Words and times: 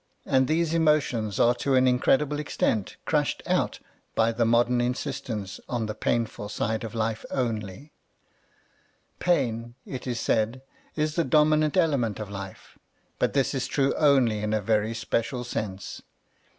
And 0.25 0.47
these 0.47 0.73
emotions 0.73 1.39
are 1.39 1.53
to 1.53 1.75
an 1.75 1.87
incredible 1.87 2.39
extent 2.39 2.97
crushed 3.05 3.43
out 3.45 3.77
by 4.15 4.31
the 4.31 4.45
modern 4.45 4.81
insistence 4.81 5.59
on 5.69 5.85
the 5.85 5.93
painful 5.93 6.49
side 6.49 6.83
of 6.83 6.95
life 6.95 7.23
only. 7.29 7.93
Pain, 9.19 9.75
it 9.85 10.07
is 10.07 10.17
A 10.17 10.17
Defence 10.17 10.17
of 10.17 10.17
Farce 10.17 10.21
said, 10.21 10.61
is 11.03 11.15
the 11.17 11.23
dominant 11.23 11.77
element 11.77 12.19
of 12.19 12.31
life; 12.31 12.79
but 13.19 13.33
this 13.33 13.53
is 13.53 13.67
true 13.67 13.93
only 13.95 14.39
in 14.39 14.55
a 14.55 14.59
very 14.61 14.95
special 14.95 15.43
sense. 15.43 16.01